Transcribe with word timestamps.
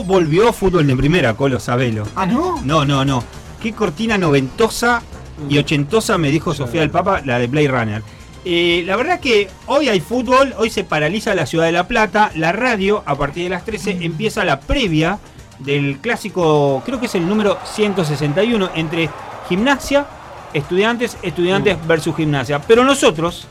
no 0.00 0.04
volvió 0.04 0.52
fútbol 0.52 0.86
de 0.86 0.96
primera, 0.96 1.34
Colo, 1.34 1.60
sabelo. 1.60 2.06
Ah, 2.16 2.26
¿no? 2.26 2.60
No, 2.64 2.84
no, 2.84 3.04
no. 3.04 3.22
Qué 3.62 3.72
cortina 3.72 4.16
noventosa 4.16 5.02
y 5.48 5.58
ochentosa 5.58 6.18
me 6.18 6.30
dijo 6.30 6.54
Sofía 6.54 6.80
del 6.80 6.90
Papa, 6.90 7.22
la 7.24 7.38
de 7.38 7.46
Blade 7.46 7.68
Runner. 7.68 8.02
Eh, 8.44 8.82
la 8.86 8.96
verdad 8.96 9.20
que 9.20 9.48
hoy 9.66 9.88
hay 9.88 10.00
fútbol, 10.00 10.54
hoy 10.56 10.70
se 10.70 10.84
paraliza 10.84 11.34
la 11.34 11.44
ciudad 11.44 11.66
de 11.66 11.72
La 11.72 11.86
Plata, 11.86 12.30
la 12.34 12.52
radio 12.52 13.02
a 13.04 13.14
partir 13.16 13.44
de 13.44 13.50
las 13.50 13.64
13 13.64 13.98
empieza 14.00 14.44
la 14.44 14.60
previa 14.60 15.18
del 15.58 15.98
clásico, 15.98 16.82
creo 16.86 16.98
que 16.98 17.06
es 17.06 17.14
el 17.14 17.28
número 17.28 17.58
161, 17.64 18.70
entre 18.74 19.10
gimnasia, 19.48 20.06
estudiantes, 20.54 21.18
estudiantes 21.20 21.76
versus 21.86 22.16
gimnasia. 22.16 22.60
Pero 22.62 22.82
nosotros 22.82 23.46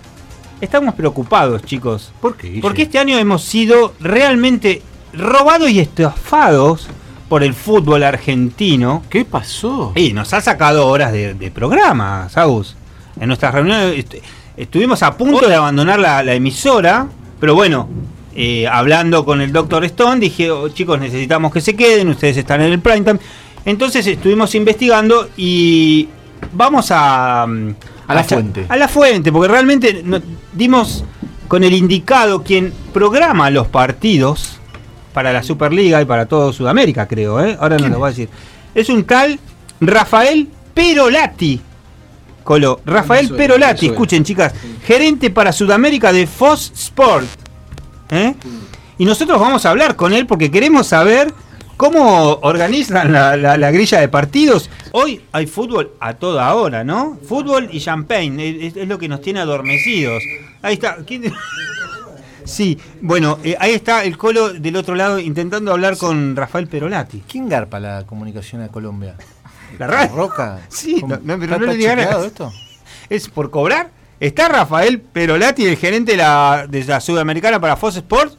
estamos 0.60 0.96
preocupados, 0.96 1.62
chicos. 1.64 2.12
¿Por 2.20 2.36
qué? 2.36 2.48
Guille? 2.48 2.62
Porque 2.62 2.82
este 2.84 2.98
año 2.98 3.20
hemos 3.20 3.44
sido 3.44 3.94
realmente 4.00 4.82
robados 5.14 5.70
y 5.70 5.80
estafados 5.80 6.88
por 7.28 7.44
el 7.44 7.54
fútbol 7.54 8.04
argentino. 8.04 9.04
¿Qué 9.10 9.26
pasó? 9.26 9.92
Y 9.96 10.14
nos 10.14 10.34
ha 10.34 10.42
sacado 10.42 10.88
horas 10.88 11.12
de, 11.12 11.34
de 11.34 11.52
programa, 11.52 12.28
Saus. 12.30 12.76
En 13.20 13.28
nuestras 13.28 13.54
reuniones 13.54 14.00
est- 14.00 14.16
estuvimos 14.58 15.04
a 15.04 15.16
punto 15.16 15.48
de 15.48 15.56
abandonar 15.56 16.00
la, 16.00 16.24
la 16.24 16.34
emisora, 16.34 17.08
pero 17.40 17.54
bueno, 17.56 17.88
eh, 18.36 18.68
hablando 18.68 19.26
con 19.26 19.42
el 19.42 19.52
doctor 19.52 19.84
Stone, 19.86 20.20
dije, 20.20 20.50
"Oh, 20.50 20.70
chicos, 20.70 21.00
necesitamos 21.00 21.52
que 21.52 21.62
se 21.62 21.76
queden, 21.76 22.10
ustedes 22.10 22.38
están 22.38 22.62
en 22.62 22.72
el 22.74 22.80
prime 22.80 23.02
time. 23.02 23.20
Entonces 23.66 24.08
estuvimos 24.08 24.56
investigando 24.56 25.30
y 25.38 26.08
vamos 26.54 26.88
a... 26.92 27.46
mm, 27.48 27.70
A 28.08 28.16
la 28.16 28.24
fuente. 28.24 28.66
A 28.70 28.78
la 28.78 28.88
fuente, 28.88 29.32
porque 29.32 29.50
realmente 29.50 30.02
no- 30.04 30.22
dimos 30.54 31.04
con 31.48 31.64
el 31.64 31.74
indicado 31.74 32.42
quien 32.44 32.72
programa 32.94 33.50
los 33.50 33.68
partidos 33.68 34.59
para 35.14 35.34
la 35.34 35.42
Superliga 35.44 36.02
y 36.02 36.06
para 36.06 36.26
todo 36.28 36.54
Sudamérica, 36.54 37.08
creo, 37.08 37.44
¿eh? 37.44 37.58
Ahora 37.60 37.76
no 37.76 37.82
¿Quién 37.82 37.92
lo 37.94 38.00
voy 38.00 38.08
a 38.08 38.10
decir. 38.12 38.30
Es 38.76 38.90
un 38.90 39.04
tal 39.06 39.40
Rafael 39.82 40.48
Perolati. 40.74 41.62
Colo, 42.44 42.82
Rafael 42.86 43.30
Perolati, 43.30 43.88
escuchen 43.88 44.24
chicas, 44.24 44.54
gerente 44.86 45.30
para 45.30 45.52
Sudamérica 45.52 46.12
de 46.12 46.26
Fox 46.26 46.72
Sport. 46.74 47.28
¿eh? 48.12 48.34
Y 48.98 49.06
nosotros 49.06 49.40
vamos 49.40 49.66
a 49.66 49.70
hablar 49.70 49.96
con 49.96 50.14
él 50.14 50.26
porque 50.26 50.50
queremos 50.50 50.88
saber 50.88 51.32
cómo 51.78 52.40
organizan 52.42 53.14
la, 53.14 53.38
la- 53.38 53.58
la 53.58 53.72
grilla 53.72 54.00
de 54.00 54.08
partidos. 54.10 54.70
Hoy 54.92 55.22
hay 55.32 55.46
fútbol 55.48 55.92
a 56.00 56.14
toda 56.16 56.54
hora, 56.56 56.84
¿no? 56.84 57.20
Fútbol 57.28 57.70
y 57.72 57.80
champagne, 57.80 58.66
es, 58.68 58.76
es 58.76 58.88
lo 58.88 58.98
que 58.98 59.08
nos 59.08 59.22
tiene 59.22 59.40
adormecidos. 59.42 60.22
Ahí 60.64 60.74
está. 60.74 60.98
¿quién- 61.06 61.32
Sí, 62.46 62.78
bueno, 63.02 63.38
eh, 63.44 63.56
ahí 63.60 63.74
está 63.74 64.04
el 64.04 64.18
Colo 64.18 64.54
del 64.54 64.76
otro 64.76 64.96
lado 64.96 65.20
intentando 65.20 65.72
hablar 65.72 65.98
con 65.98 66.36
Rafael 66.36 66.68
Perolati. 66.68 67.24
¿Quién 67.30 67.48
garpa 67.50 67.80
la 67.80 68.06
comunicación 68.06 68.62
a 68.62 68.70
Colombia? 68.70 69.16
¿La 69.78 69.88
radio? 69.88 70.16
¿Roca? 70.16 70.62
Sí, 70.70 71.02
no, 71.08 71.18
no, 71.24 71.40
pero 71.40 71.44
¿Está- 71.44 71.58
no 71.58 71.66
le 71.68 71.76
digan 71.78 72.00
esto? 72.00 72.52
¿Es 73.10 73.28
por 73.30 73.50
cobrar? 73.52 73.92
¿Está 74.20 74.50
Rafael 74.50 75.00
Perolati, 75.00 75.66
el 75.66 75.78
gerente 75.78 76.12
de 76.14 76.18
la, 76.18 76.66
de 76.68 76.84
la 76.84 77.00
Sudamericana 77.00 77.60
para 77.60 77.76
Fox 77.78 77.96
Sports? 77.98 78.38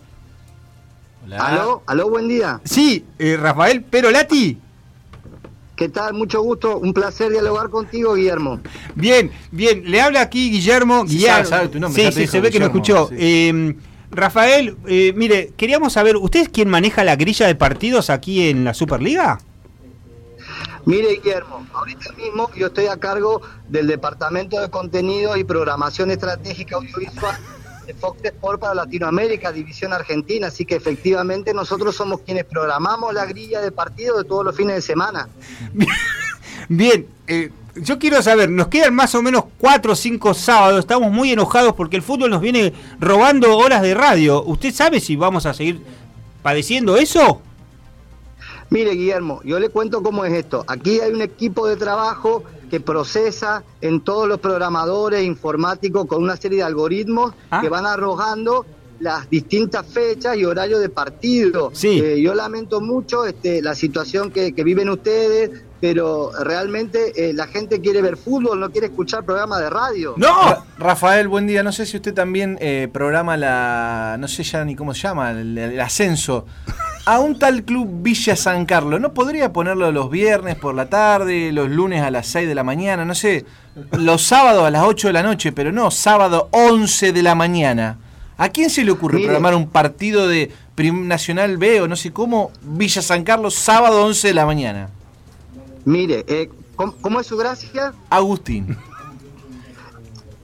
Hola. 1.25 1.39
Aló, 1.39 1.83
aló, 1.87 2.11
buen 2.11 2.29
día. 2.29 2.61
Sí, 2.65 3.05
eh, 3.19 3.37
Rafael 3.41 3.83
Perolati. 3.83 4.59
¿Qué 5.77 5.89
tal? 5.89 6.13
Mucho 6.13 6.43
gusto, 6.43 6.77
un 6.79 6.93
placer 6.93 7.31
dialogar 7.31 7.71
contigo, 7.71 8.15
Guillermo. 8.15 8.61
Bien, 8.95 9.31
bien, 9.51 9.83
le 9.91 10.01
habla 10.03 10.21
aquí 10.21 10.51
Guillermo. 10.51 11.05
Sí, 11.07 11.15
Guillermo. 11.17 11.37
sabe- 11.37 11.47
sabe 11.49 11.69
tu 11.69 11.81
nombre, 11.81 12.13
Sí, 12.13 12.13
sí, 12.13 12.27
se 12.27 12.41
ve 12.41 12.51
que 12.51 12.61
no 12.61 12.67
Guillermo, 12.71 12.83
escuchó. 13.07 13.09
sí. 13.09 13.15
Eh, 13.19 13.77
Rafael, 14.11 14.77
eh, 14.87 15.13
mire, 15.15 15.53
queríamos 15.57 15.93
saber, 15.93 16.17
¿usted 16.17 16.41
es 16.41 16.49
quien 16.49 16.69
maneja 16.69 17.05
la 17.05 17.17
grilla 17.17 17.47
de 17.47 17.55
partidos 17.55 18.11
aquí 18.11 18.49
en 18.49 18.65
la 18.65 18.75
Superliga? 18.75 19.41
Mire, 20.85 21.21
Guillermo, 21.23 21.67
ahorita 21.73 22.13
mismo 22.15 22.51
yo 22.57 22.69
estoy 22.69 22.87
a 22.87 22.97
cargo 22.97 23.43
del 23.69 23.87
Departamento 23.87 24.61
de 24.61 24.71
Contenido 24.71 25.37
y 25.37 25.45
Programación 25.45 26.11
Estratégica 26.11 26.77
Audiovisual 26.77 27.37
de 27.87 27.95
Fox 27.95 28.25
Sport 28.25 28.61
para 28.61 28.75
Latinoamérica, 28.75 29.53
División 29.53 29.93
Argentina, 29.93 30.49
así 30.49 30.65
que 30.65 30.75
efectivamente 30.75 31.55
nosotros 31.55 31.95
somos 31.95 32.21
quienes 32.23 32.45
programamos 32.45 33.15
la 33.15 33.27
grilla 33.27 33.61
de 33.61 33.71
partidos 33.71 34.19
de 34.19 34.25
todos 34.25 34.45
los 34.45 34.57
fines 34.57 34.75
de 34.77 34.83
semana. 34.83 35.29
Bien, 36.69 37.07
eh, 37.27 37.51
yo 37.77 37.99
quiero 37.99 38.21
saber, 38.23 38.51
nos 38.51 38.69
quedan 38.69 38.95
más 38.95 39.15
o 39.15 39.23
menos 39.23 39.45
cuatro 39.59 39.93
o 39.93 39.97
cinco 39.97 40.35
sábados, 40.35 40.81
estamos 40.81 41.11
muy 41.13 41.33
enojados 41.33 41.75
porque 41.75 41.97
el 41.97 42.03
fútbol 42.03 42.31
nos 42.31 42.41
viene 42.41 42.73
robando 42.99 43.57
horas 43.57 43.83
de 43.83 43.95
radio. 43.95 44.43
¿Usted 44.45 44.73
sabe 44.73 45.01
si 45.01 45.17
vamos 45.17 45.47
a 45.47 45.55
seguir 45.55 45.81
padeciendo 46.43 46.97
eso? 46.97 47.41
Mire, 48.71 48.93
Guillermo, 48.93 49.41
yo 49.45 49.59
le 49.59 49.69
cuento 49.69 50.03
cómo 50.03 50.25
es 50.25 50.33
esto. 50.33 50.65
Aquí 50.69 51.01
hay 51.01 51.13
un 51.13 51.23
equipo 51.23 51.67
de 51.67 51.77
trabajo 51.77 52.45
que 52.71 52.79
procesa 52.79 53.65
en 53.81 54.01
todos 54.01 54.29
los 54.29 54.39
programadores 54.39 55.25
informáticos 55.25 56.07
con 56.07 56.23
una 56.23 56.37
serie 56.37 56.59
de 56.59 56.65
algoritmos 56.65 57.33
Ah. 57.51 57.61
que 57.61 57.69
van 57.69 57.85
arrojando 57.85 58.65
las 59.01 59.29
distintas 59.29 59.87
fechas 59.87 60.37
y 60.37 60.45
horarios 60.45 60.79
de 60.81 60.89
partido. 60.89 61.71
Sí. 61.75 62.01
Eh, 62.01 62.21
yo 62.23 62.33
lamento 62.35 62.81
mucho 62.81 63.25
este, 63.25 63.61
la 63.61 63.75
situación 63.75 64.31
que, 64.31 64.53
que 64.55 64.63
viven 64.63 64.89
ustedes, 64.89 65.63
pero 65.81 66.31
realmente 66.45 67.13
eh, 67.17 67.33
la 67.33 67.47
gente 67.47 67.81
quiere 67.81 68.03
ver 68.03 68.17
fútbol, 68.17 68.61
no 68.61 68.71
quiere 68.71 68.89
escuchar 68.89 69.25
programas 69.25 69.61
de 69.61 69.71
radio. 69.71 70.15
¡No! 70.17 70.29
Ra- 70.29 70.65
Rafael, 70.79 71.29
buen 71.29 71.47
día. 71.47 71.63
No 71.63 71.73
sé 71.73 71.87
si 71.87 71.97
usted 71.97 72.13
también 72.15 72.59
eh, 72.61 72.89
programa 72.93 73.37
la. 73.37 74.17
No 74.19 74.29
sé 74.29 74.43
ya 74.43 74.65
ni 74.65 74.77
cómo 74.77 74.93
se 74.95 75.03
llama, 75.03 75.31
el, 75.33 75.57
el 75.57 75.81
ascenso. 75.81 76.47
A 77.07 77.19
un 77.19 77.39
tal 77.39 77.65
club 77.65 77.89
Villa 78.03 78.37
San 78.37 78.67
Carlos. 78.67 79.01
¿No 79.01 79.15
podría 79.15 79.53
ponerlo 79.53 79.91
los 79.91 80.11
viernes 80.11 80.57
por 80.57 80.75
la 80.75 80.91
tarde, 80.91 81.51
los 81.51 81.71
lunes 81.71 82.03
a 82.03 82.11
las 82.11 82.27
6 82.27 82.47
de 82.47 82.55
la 82.55 82.63
mañana? 82.63 83.05
No 83.07 83.15
sé, 83.15 83.47
los 83.93 84.23
sábados 84.23 84.65
a 84.65 84.71
las 84.71 84.85
8 84.85 85.07
de 85.09 85.13
la 85.15 85.23
noche, 85.23 85.51
pero 85.53 85.73
no, 85.73 85.91
sábado 85.91 86.49
11 86.53 87.13
de 87.13 87.23
la 87.23 87.35
mañana. 87.35 87.99
¿A 88.37 88.49
quién 88.51 88.71
se 88.71 88.85
le 88.85 88.91
ocurre 88.91 89.17
Mire. 89.17 89.27
programar 89.29 89.55
un 89.55 89.69
partido 89.69 90.29
de 90.29 90.51
Prim 90.75 91.09
Nacional 91.09 91.57
B 91.59 91.81
o 91.83 91.89
no 91.89 91.97
sé 91.97 92.11
cómo, 92.13 92.53
Villa 92.63 93.03
San 93.03 93.25
Carlos, 93.25 93.55
sábado 93.55 94.05
11 94.05 94.29
de 94.29 94.35
la 94.35 94.47
mañana? 94.47 94.89
Mire, 95.85 96.25
eh, 96.29 96.51
¿cómo, 96.77 96.95
cómo 97.01 97.21
es 97.21 97.27
su 97.27 97.37
gracia? 97.37 97.93
Agustín. 98.09 98.77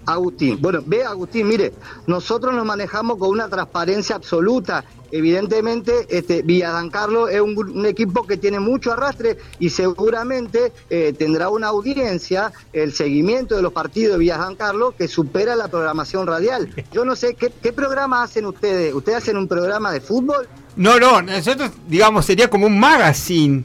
Agustín. 0.07 0.59
Bueno, 0.61 0.83
ve 0.87 1.05
Agustín, 1.05 1.49
mire, 1.49 1.73
nosotros 2.07 2.55
nos 2.55 2.65
manejamos 2.65 3.19
con 3.19 3.31
una 3.31 3.49
transparencia 3.49 4.15
absoluta. 4.15 4.85
Evidentemente, 5.11 6.07
este, 6.09 6.43
Villa 6.43 6.73
San 6.73 6.91
Carlos 6.91 7.31
es 7.31 7.41
un, 7.41 7.87
equipo 7.87 8.27
que 8.27 8.37
tiene 8.37 8.61
mucho 8.61 8.93
arrastre 8.93 9.39
y 9.59 9.71
seguramente 9.71 10.73
eh, 10.91 11.13
tendrá 11.17 11.49
una 11.49 11.69
audiencia, 11.69 12.53
el 12.73 12.93
seguimiento 12.93 13.57
de 13.57 13.63
los 13.63 13.73
partidos 13.73 14.15
de 14.15 14.19
Villa 14.19 14.37
San 14.37 14.57
Carlos 14.57 14.95
que 14.97 15.09
supera 15.09 15.55
la 15.57 15.69
programación 15.69 16.27
radial. 16.27 16.73
Yo 16.93 17.05
no 17.05 17.17
sé, 17.17 17.35
¿qué, 17.35 17.53
qué 17.63 17.73
programa 17.73 18.23
hacen 18.23 18.47
ustedes? 18.47 18.95
¿Ustedes 18.95 19.19
hacen 19.19 19.37
un 19.37 19.49
programa 19.49 19.93
de 19.93 20.01
fútbol? 20.01 20.49
No, 20.77 20.99
no, 20.99 21.23
nosotros, 21.23 21.71
digamos, 21.89 22.27
sería 22.27 22.49
como 22.49 22.67
un 22.67 22.79
magazine. 22.79 23.65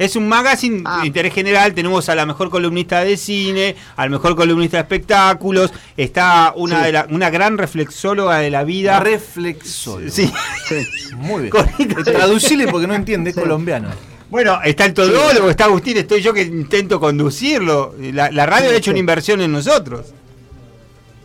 Es 0.00 0.16
un 0.16 0.26
magazine 0.28 0.82
Ah. 0.86 1.00
de 1.02 1.08
interés 1.08 1.34
general. 1.34 1.74
Tenemos 1.74 2.08
a 2.08 2.14
la 2.14 2.24
mejor 2.24 2.48
columnista 2.48 3.04
de 3.04 3.16
cine, 3.16 3.76
al 3.96 4.08
mejor 4.10 4.34
columnista 4.34 4.78
de 4.78 4.82
espectáculos. 4.82 5.70
Está 5.96 6.52
una, 6.56 6.78
Sí. 6.80 6.86
de 6.86 6.92
la- 6.92 7.06
una 7.10 7.28
gran 7.28 7.58
reflexóloga 7.58 8.38
de 8.38 8.50
la 8.50 8.64
vida. 8.64 8.98
Reflexólogo. 9.00 10.10
Sí. 10.10 10.32
Sí. 10.68 10.86
Muy 11.16 11.42
bien. 11.42 11.50
Correcto. 11.50 12.02
Traducile 12.02 12.66
porque 12.68 12.86
no 12.86 12.94
entiende, 12.94 13.30
es 13.30 13.36
Sí. 13.36 13.42
colombiano. 13.42 13.88
Bueno, 14.30 14.60
está 14.64 14.84
el 14.86 14.94
todólogo, 14.94 15.50
está 15.50 15.64
Agustín, 15.64 15.96
estoy 15.96 16.22
yo 16.22 16.32
que 16.32 16.42
intento 16.42 16.98
conducirlo. 17.00 17.94
La, 18.00 18.30
la 18.30 18.46
radio 18.46 18.70
ha 18.70 18.74
hecho 18.74 18.92
una 18.92 19.00
inversión 19.00 19.40
en 19.40 19.52
nosotros. 19.52 20.06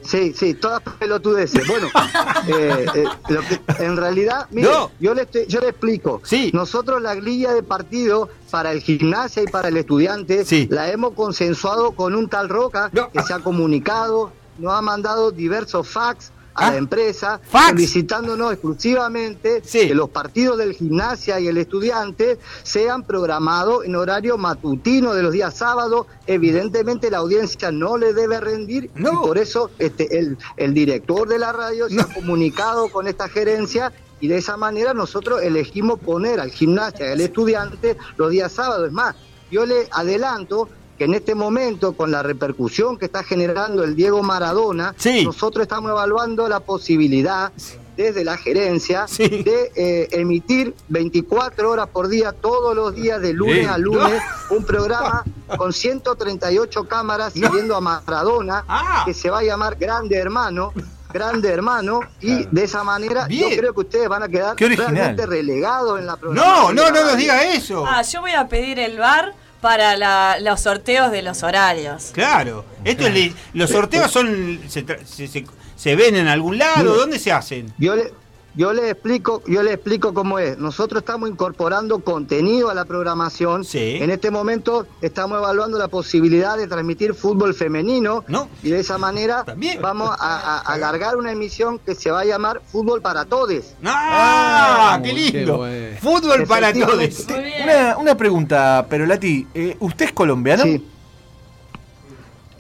Sí, 0.08 0.34
sí, 0.34 0.54
todas 0.54 0.82
pelotudeces. 1.00 1.68
Bueno, 1.68 1.88
eh, 2.48 2.86
eh, 2.96 3.04
lo 3.30 3.42
que- 3.42 3.60
en 3.84 3.98
realidad, 3.98 4.48
mire, 4.52 4.70
No. 4.70 4.92
yo, 5.00 5.14
le 5.14 5.24
estoy- 5.24 5.46
yo 5.48 5.60
le 5.60 5.70
explico. 5.70 6.22
Sí. 6.24 6.52
Nosotros 6.54 7.02
la 7.02 7.16
grilla 7.16 7.54
de 7.54 7.64
partido 7.64 8.30
para 8.52 8.72
el 8.72 8.82
gimnasia 8.82 9.44
y 9.44 9.48
para 9.48 9.68
el 9.70 9.78
estudiante 9.78 10.46
Sí. 10.46 10.68
la 10.70 10.90
hemos 10.92 11.14
consensuado 11.14 11.92
con 11.92 12.16
un 12.16 12.30
tal 12.30 12.50
Roca 12.50 12.90
No. 12.94 13.10
que 13.12 13.22
se 13.24 13.34
ha 13.34 13.40
comunicado, 13.40 14.32
nos 14.58 14.74
ha 14.74 14.82
mandado 14.82 15.32
diversos 15.32 15.88
fax 15.88 16.32
a 16.56 16.68
Ah. 16.68 16.72
la 16.72 16.78
empresa 16.78 17.40
¿Fax? 17.44 17.70
solicitándonos 17.70 18.54
exclusivamente 18.54 19.62
Sí. 19.64 19.88
que 19.90 19.96
los 19.96 20.10
partidos 20.10 20.58
del 20.58 20.74
gimnasia 20.74 21.40
y 21.40 21.48
el 21.48 21.58
estudiante 21.58 22.40
sean 22.64 23.04
programados 23.04 23.86
en 23.86 23.96
horario 23.96 24.38
matutino 24.38 25.14
de 25.14 25.22
los 25.24 25.34
días 25.34 25.56
sábados. 25.56 26.08
Evidentemente 26.28 27.12
la 27.12 27.18
audiencia 27.18 27.72
no 27.72 27.98
le 27.98 28.14
debe 28.14 28.40
rendir 28.40 28.90
No. 28.96 29.12
y 29.14 29.16
por 29.28 29.38
eso 29.38 29.70
este, 29.80 30.18
el, 30.18 30.38
el 30.58 30.74
director 30.74 31.28
de 31.28 31.40
la 31.40 31.52
radio 31.52 31.90
se 31.90 32.00
ha 32.00 32.06
comunicado 32.06 32.90
con 32.90 33.08
esta 33.08 33.28
gerencia 33.28 33.92
y 34.22 34.28
de 34.30 34.38
esa 34.38 34.56
manera 34.56 34.94
nosotros 34.94 35.42
elegimos 35.42 36.00
poner 36.00 36.40
al 36.40 36.50
gimnasia 36.52 37.10
y 37.10 37.12
al 37.12 37.22
estudiante 37.22 37.98
los 38.18 38.32
días 38.32 38.52
sábados. 38.54 38.88
Es 38.88 38.94
más, 38.94 39.16
yo 39.52 39.66
le 39.66 39.88
adelanto 39.92 40.70
que 40.98 41.06
en 41.06 41.14
este 41.14 41.36
momento, 41.36 41.94
con 41.94 42.12
la 42.12 42.24
repercusión 42.24 42.98
que 42.98 43.06
está 43.06 43.24
generando 43.24 43.84
el 43.84 43.96
Diego 43.96 44.24
Maradona, 44.24 44.94
Sí. 44.98 45.26
nosotros 45.26 45.64
estamos 45.64 45.92
evaluando 45.92 46.48
la 46.48 46.60
posibilidad 46.62 47.52
desde 47.98 48.24
la 48.26 48.36
gerencia 48.38 49.08
Sí. 49.08 49.28
de 49.30 49.72
eh, 49.76 50.08
emitir 50.12 50.76
24 50.90 51.70
horas 51.72 51.88
por 51.88 52.08
día, 52.10 52.34
todos 52.34 52.76
los 52.76 52.94
días, 52.96 53.22
de 53.22 53.32
lunes 53.34 53.68
a 53.68 53.78
lunes, 53.78 54.22
un 54.50 54.66
programa 54.66 55.24
con 55.58 55.72
138 55.72 56.88
cámaras 56.88 57.36
No. 57.36 57.48
siguiendo 57.48 57.76
a 57.76 57.82
Maradona, 57.82 58.66
Ah. 58.68 59.04
que 59.06 59.14
se 59.14 59.30
va 59.30 59.40
a 59.40 59.44
llamar 59.44 59.76
Grande 59.78 60.16
Hermano. 60.18 60.74
Grande 61.14 61.48
hermano, 61.48 62.02
y 62.20 62.44
de 62.52 62.64
esa 62.66 62.84
manera 62.84 63.26
Bien. 63.28 63.50
yo 63.50 63.56
creo 63.58 63.74
que 63.74 63.80
ustedes 63.80 64.10
van 64.10 64.24
a 64.24 64.28
quedar 64.28 64.54
realmente 64.58 65.26
relegados 65.26 65.98
en 65.98 66.08
la 66.08 66.14
No, 66.14 66.20
programación. 66.20 66.76
no, 66.76 66.84
la 66.84 66.92
no 66.92 67.06
nos 67.06 67.16
diga 67.16 67.42
eso. 67.54 67.86
Ah, 67.88 68.02
yo 68.02 68.20
voy 68.20 68.32
a 68.34 68.50
pedir 68.50 68.80
el 68.80 68.98
bar 69.00 69.34
para 69.66 69.98
la- 69.98 70.38
los 70.42 70.62
sorteos 70.62 71.10
de 71.12 71.24
los 71.24 71.42
horarios. 71.42 72.12
Claro. 72.14 72.64
Esto 72.84 73.08
es 73.08 73.14
los 73.54 73.72
sorteos 73.72 74.12
son 74.12 74.60
se, 74.70 74.86
tra- 74.86 75.04
se- 75.04 75.28
se- 75.28 75.44
se 75.76 75.96
ven 75.96 76.16
en 76.16 76.28
algún 76.28 76.60
lado. 76.60 76.96
¿dónde 76.96 77.18
se 77.18 77.32
hacen? 77.32 77.74
Yo 77.80 77.96
le, 77.96 78.14
yo 78.56 78.72
le 78.74 78.90
explico, 78.92 79.42
yo 79.48 79.62
le 79.64 79.74
explico 79.74 80.14
cómo 80.14 80.40
es. 80.40 80.58
Nosotros 80.58 81.02
estamos 81.02 81.30
incorporando 81.30 82.00
contenido 82.00 82.70
a 82.70 82.74
la 82.74 82.86
programación. 82.86 83.66
Sí. 83.66 83.98
En 84.00 84.10
este 84.10 84.32
momento 84.32 84.88
estamos 85.02 85.38
evaluando 85.40 85.78
la 85.78 85.88
posibilidad 85.90 86.56
de 86.58 86.68
transmitir 86.68 87.14
fútbol 87.14 87.54
femenino. 87.54 88.24
No. 88.28 88.48
Y 88.64 88.70
de 88.70 88.80
esa 88.80 88.98
manera 88.98 89.44
También. 89.44 89.82
vamos 89.82 90.10
a, 90.10 90.16
a- 90.16 90.58
a 90.60 90.74
alargar 90.74 91.18
una 91.18 91.32
emisión 91.32 91.80
que 91.80 91.96
se 91.96 92.12
va 92.12 92.22
a 92.22 92.26
llamar 92.26 92.62
Fútbol 92.72 93.02
para 93.02 93.26
Todes. 93.26 93.76
¡Ah! 93.84 94.94
Ah, 94.96 95.02
¡Qué 95.04 95.12
lindo! 95.14 95.66
Fútbol 96.02 96.46
para 96.48 96.72
bien. 96.72 96.88
Una, 97.64 97.98
una 97.98 98.16
pregunta, 98.18 98.86
pero 98.90 99.06
Lati, 99.06 99.48
eh, 99.54 99.76
¿usted 99.80 100.06
es 100.06 100.12
colombiano? 100.14 100.64
Sí. 100.64 100.86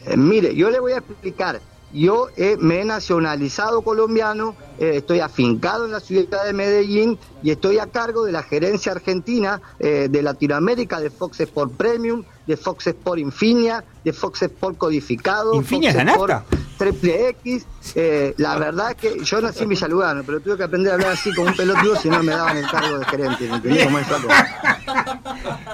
Eh, 0.07 0.17
mire, 0.17 0.53
yo 0.55 0.69
le 0.69 0.79
voy 0.79 0.91
a 0.93 0.97
explicar. 0.97 1.59
Yo 1.95 2.27
eh, 2.35 2.57
me 2.59 2.81
he 2.81 2.85
nacionalizado 2.85 3.81
colombiano, 3.81 4.53
eh, 4.77 4.95
estoy 4.95 5.21
afincado 5.21 5.85
en 5.85 5.93
la 5.93 6.01
ciudad 6.01 6.43
de 6.43 6.51
Medellín 6.51 7.17
y 7.41 7.51
estoy 7.51 7.79
a 7.79 7.87
cargo 7.87 8.25
de 8.25 8.33
la 8.33 8.43
gerencia 8.43 8.91
argentina 8.91 9.61
eh, 9.79 10.07
de 10.09 10.21
Latinoamérica 10.21 10.99
de 10.99 11.09
Fox 11.09 11.39
Sport 11.39 11.71
Premium, 11.77 12.23
de 12.45 12.57
Fox 12.57 12.87
Sport 12.87 13.19
Infinia, 13.19 13.81
de 14.03 14.11
Fox 14.11 14.41
Sport 14.41 14.77
Codificado, 14.77 15.55
¿Infinia 15.55 15.93
Fox 15.93 16.01
es 16.01 16.05
la 16.05 16.11
Sport? 16.11 16.65
Triple 16.77 17.29
X. 17.29 17.65
Eh, 17.95 18.33
la 18.37 18.57
verdad 18.57 18.91
es 18.91 18.97
que 18.97 19.23
yo 19.23 19.39
nací 19.39 19.63
en 19.63 19.69
Villalugano, 19.69 20.23
pero 20.25 20.41
tuve 20.41 20.57
que 20.57 20.63
aprender 20.63 20.91
a 20.91 20.95
hablar 20.95 21.11
así 21.11 21.33
como 21.33 21.47
un 21.47 21.55
pelotudo 21.55 21.95
si 21.95 22.09
no 22.09 22.21
me 22.23 22.33
daban 22.33 22.57
el 22.57 22.67
cargo 22.69 22.99
de 22.99 23.05
gerente. 23.05 23.49
¿me 23.63 23.79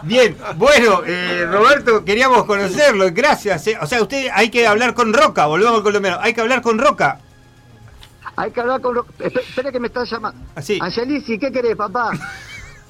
Bien, 0.03 0.37
bueno, 0.57 1.01
eh, 1.05 1.45
Roberto, 1.49 2.03
queríamos 2.05 2.45
conocerlo, 2.45 3.05
gracias. 3.11 3.67
eh. 3.67 3.77
O 3.81 3.85
sea, 3.87 4.01
usted 4.01 4.29
hay 4.33 4.49
que 4.49 4.67
hablar 4.67 4.93
con 4.93 5.13
Roca, 5.13 5.45
volvemos 5.45 5.77
al 5.77 5.83
colombiano, 5.83 6.17
hay 6.21 6.33
que 6.33 6.41
hablar 6.41 6.61
con 6.61 6.77
Roca. 6.79 7.19
Hay 8.35 8.51
que 8.51 8.61
hablar 8.61 8.81
con... 8.81 8.95
Ro- 8.95 9.05
Espe- 9.19 9.41
Espere 9.41 9.71
que 9.71 9.79
me 9.79 9.87
están 9.87 10.05
llamando. 10.05 10.41
Así. 10.55 10.79
Angelici, 10.81 11.37
¿qué 11.37 11.51
querés, 11.51 11.75
papá? 11.75 12.11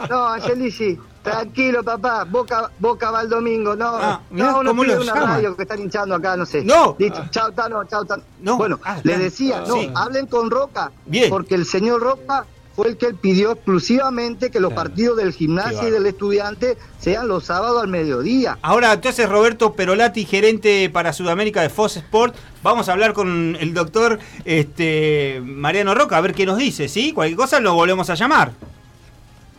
No, 0.09 0.27
Angelici, 0.27 0.97
tranquilo, 1.23 1.83
papá. 1.83 2.23
Boca, 2.25 2.71
Boca 2.79 3.11
va 3.11 3.21
el 3.21 3.29
domingo. 3.29 3.75
No, 3.75 3.87
Ah, 3.95 4.21
no, 4.29 4.63
no 4.63 4.75
pide 4.75 4.95
una 4.97 5.05
llama. 5.13 5.25
radio 5.35 5.55
que 5.55 5.63
están 5.63 5.79
hinchando 5.79 6.15
acá, 6.15 6.37
no 6.37 6.45
sé. 6.45 6.63
No. 6.63 6.95
Listo, 6.97 7.23
chao, 7.31 7.51
Tano, 7.51 7.83
chao, 7.85 8.05
Tano. 8.05 8.23
No. 8.39 8.57
Bueno, 8.57 8.79
Ah, 8.83 8.97
le 9.03 9.17
decía, 9.17 9.61
no, 9.67 9.75
Sí. 9.75 9.91
hablen 9.95 10.27
con 10.27 10.49
Roca. 10.49 10.91
Bien. 11.05 11.29
Porque 11.29 11.55
el 11.55 11.65
señor 11.65 12.01
Roca 12.01 12.45
fue 12.75 12.89
el 12.89 12.97
que 12.97 13.07
él 13.07 13.15
pidió 13.15 13.51
exclusivamente 13.51 14.49
que 14.49 14.59
los 14.59 14.73
partidos 14.73 15.17
del 15.17 15.33
gimnasio 15.33 15.87
y 15.87 15.91
del 15.91 16.05
estudiante 16.05 16.77
sean 16.99 17.27
los 17.27 17.45
sábados 17.45 17.81
al 17.81 17.89
mediodía. 17.89 18.57
Ahora, 18.61 18.93
entonces, 18.93 19.27
Roberto 19.27 19.73
Perolati, 19.73 20.25
gerente 20.25 20.89
para 20.89 21.13
Sudamérica 21.13 21.61
de 21.61 21.69
Fox 21.69 21.97
Sport, 21.97 22.35
vamos 22.63 22.89
a 22.89 22.93
hablar 22.93 23.13
con 23.13 23.57
el 23.59 23.73
doctor 23.73 24.19
este, 24.45 25.41
Mariano 25.43 25.93
Roca, 25.95 26.17
a 26.17 26.21
ver 26.21 26.33
qué 26.33 26.45
nos 26.45 26.57
dice, 26.57 26.87
¿sí? 26.87 27.11
Cualquier 27.11 27.37
cosa 27.37 27.59
lo 27.59 27.73
volvemos 27.73 28.09
a 28.09 28.15
llamar. 28.15 28.53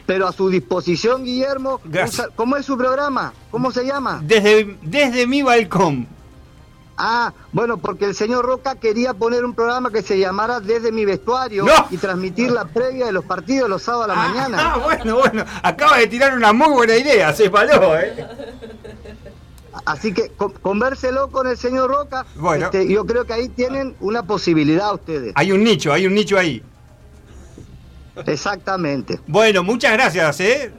Pero 0.06 0.26
a 0.26 0.32
su 0.32 0.48
disposición, 0.48 1.24
Guillermo. 1.24 1.80
Gracias. 1.84 2.28
¿Cómo 2.34 2.56
es 2.56 2.66
su 2.66 2.76
programa? 2.76 3.32
¿Cómo 3.50 3.70
se 3.70 3.84
llama? 3.84 4.20
Desde, 4.24 4.76
desde 4.82 5.26
mi 5.26 5.42
balcón. 5.42 6.08
Ah, 7.04 7.32
bueno, 7.52 7.78
porque 7.78 8.04
el 8.04 8.14
señor 8.14 8.44
Roca 8.46 8.76
quería 8.76 9.12
poner 9.12 9.44
un 9.44 9.54
programa 9.54 9.90
que 9.90 10.02
se 10.02 10.20
llamara 10.20 10.60
Desde 10.60 10.92
mi 10.92 11.04
vestuario 11.04 11.64
¡No! 11.64 11.72
y 11.90 11.96
transmitir 11.96 12.52
la 12.52 12.64
previa 12.66 13.06
de 13.06 13.12
los 13.12 13.24
partidos 13.24 13.68
los 13.68 13.82
sábados 13.82 14.04
a 14.04 14.14
la 14.14 14.22
Ah, 14.22 14.28
mañana. 14.28 14.58
Ah, 14.74 14.78
bueno, 14.78 15.16
bueno. 15.18 15.44
Acaba 15.64 15.96
de 15.98 16.06
tirar 16.06 16.32
una 16.36 16.52
muy 16.52 16.68
buena 16.68 16.94
idea, 16.96 17.32
se 17.32 17.50
paló, 17.50 17.98
¿eh? 17.98 18.24
Así 19.84 20.14
que 20.14 20.28
con- 20.30 20.52
convérselo 20.52 21.28
con 21.32 21.48
el 21.48 21.56
señor 21.56 21.90
Roca. 21.90 22.24
Bueno. 22.36 22.66
Este, 22.66 22.86
yo 22.88 23.04
creo 23.04 23.24
que 23.24 23.32
ahí 23.32 23.48
tienen 23.48 23.96
una 23.98 24.22
posibilidad 24.22 24.94
ustedes. 24.94 25.32
Hay 25.34 25.50
un 25.50 25.64
nicho, 25.64 25.92
hay 25.92 26.06
un 26.06 26.14
nicho 26.14 26.38
ahí. 26.38 26.62
Exactamente. 28.26 29.18
Bueno, 29.26 29.64
muchas 29.64 29.92
gracias, 29.94 30.38
¿eh? 30.40 30.72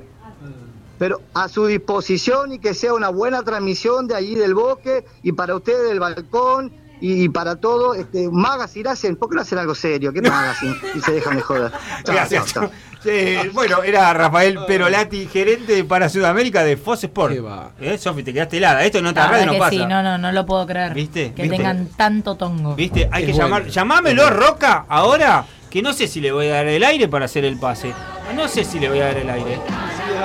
Pero 1.03 1.19
a 1.33 1.49
su 1.49 1.65
disposición 1.65 2.53
y 2.53 2.59
que 2.59 2.73
sea 2.73 2.93
una 2.93 3.09
buena 3.09 3.43
transmisión 3.43 4.07
de 4.07 4.15
allí 4.15 4.35
del 4.35 4.53
bosque 4.53 5.03
y 5.21 5.33
para 5.33 5.53
ustedes 5.53 5.89
del 5.89 5.99
balcón 5.99 6.71
y 7.01 7.27
para 7.27 7.57
todo. 7.57 7.93
Este, 7.93 8.29
magazine 8.31 8.87
hacen, 8.87 9.17
¿por 9.17 9.27
qué 9.29 9.35
no 9.35 9.41
hacen 9.41 9.57
algo 9.57 9.75
serio? 9.75 10.13
¿Qué 10.13 10.21
magazine? 10.21 10.77
Y 10.95 11.01
se 11.01 11.11
dejan 11.11 11.35
de 11.35 11.41
joder. 11.41 11.71
Chao, 12.05 12.15
Gracias. 12.15 12.53
chao, 12.53 12.69
chao. 12.69 12.71
Eh, 13.03 13.51
bueno, 13.53 13.83
era 13.83 14.13
Rafael 14.13 14.57
Perolati, 14.65 15.27
gerente 15.27 15.83
para 15.83 16.07
Sudamérica 16.07 16.63
de 16.63 16.77
Fox 16.77 17.03
Sport. 17.03 17.33
Qué 17.33 17.41
va. 17.41 17.71
¿Eh, 17.81 17.97
Sofi, 17.97 18.23
te 18.23 18.31
quedaste 18.31 18.55
helada. 18.55 18.85
Esto 18.85 18.99
en 18.99 19.07
otra 19.07 19.27
radio 19.27 19.47
no 19.51 19.57
pasa. 19.57 19.71
sí, 19.71 19.85
no, 19.85 20.01
no, 20.01 20.17
no 20.17 20.31
lo 20.31 20.45
puedo 20.45 20.65
creer. 20.65 20.93
¿Viste? 20.93 21.33
Que 21.33 21.41
¿Viste? 21.41 21.57
tengan 21.57 21.87
tanto 21.97 22.35
tongo. 22.35 22.75
¿Viste? 22.75 23.09
Hay 23.11 23.23
Es 23.23 23.27
que 23.27 23.33
bueno. 23.33 23.47
llamar. 23.57 23.67
Llamámelo, 23.67 24.29
Roca, 24.29 24.85
ahora, 24.87 25.45
que 25.69 25.81
no 25.81 25.91
sé 25.91 26.07
si 26.07 26.21
le 26.21 26.31
voy 26.31 26.47
a 26.47 26.53
dar 26.53 26.67
el 26.67 26.81
aire 26.81 27.09
para 27.09 27.25
hacer 27.25 27.43
el 27.43 27.59
pase. 27.59 27.91
No 28.37 28.47
sé 28.47 28.63
si 28.63 28.79
le 28.79 28.87
voy 28.87 28.99
a 28.99 29.07
dar 29.07 29.17
el 29.17 29.29
aire. 29.29 29.59